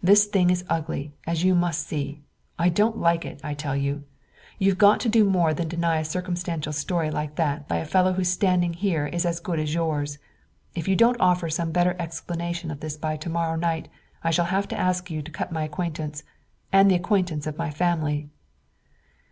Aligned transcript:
This 0.00 0.26
thing 0.26 0.50
is 0.50 0.62
ugly, 0.68 1.14
as 1.26 1.42
you 1.42 1.52
must 1.56 1.84
see. 1.84 2.22
I 2.60 2.68
don't 2.68 2.96
like 2.96 3.24
it, 3.24 3.40
I 3.42 3.54
tell 3.54 3.74
you! 3.74 4.04
You've 4.56 4.78
got 4.78 5.00
to 5.00 5.08
do 5.08 5.24
more 5.28 5.52
than 5.52 5.66
deny 5.66 5.96
a 5.98 6.04
circumstantial 6.04 6.72
story 6.72 7.10
like 7.10 7.34
that 7.34 7.66
by 7.66 7.78
a 7.78 7.84
fellow 7.84 8.12
whose 8.12 8.28
standing 8.28 8.74
here 8.74 9.08
is 9.08 9.26
as 9.26 9.40
good 9.40 9.58
as 9.58 9.74
yours! 9.74 10.18
If 10.76 10.86
you 10.86 10.94
don't 10.94 11.18
offer 11.20 11.50
some 11.50 11.72
better 11.72 11.96
explanation 11.98 12.70
of 12.70 12.78
this 12.78 12.96
by 12.96 13.16
to 13.16 13.28
morrow 13.28 13.56
night 13.56 13.88
I 14.22 14.30
shall 14.30 14.44
have 14.44 14.68
to 14.68 14.78
ask 14.78 15.10
you 15.10 15.22
to 15.22 15.32
cut 15.32 15.50
my 15.50 15.64
acquaintance 15.64 16.22
and 16.72 16.88
the 16.88 16.94
acquaintance 16.94 17.44
of 17.48 17.58
my 17.58 17.70
family!" 17.70 18.28